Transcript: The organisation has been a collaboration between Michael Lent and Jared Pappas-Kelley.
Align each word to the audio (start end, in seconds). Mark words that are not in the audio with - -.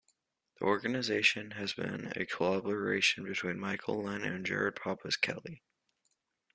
The 0.57 0.65
organisation 0.65 1.51
has 1.51 1.75
been 1.75 2.11
a 2.15 2.25
collaboration 2.25 3.23
between 3.23 3.59
Michael 3.59 4.01
Lent 4.01 4.23
and 4.25 4.43
Jared 4.43 4.75
Pappas-Kelley. 4.77 5.61